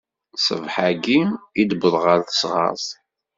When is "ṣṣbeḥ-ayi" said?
0.39-1.19